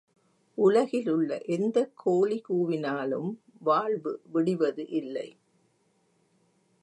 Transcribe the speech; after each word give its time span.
உலகிலுள்ள 0.57 1.41
எந்தக் 1.45 1.91
கோழி 1.95 2.41
கூவினாலும் 2.49 3.29
வாழ்வு 3.59 4.21
விடிவது 4.33 4.87
இல்லை. 4.89 5.37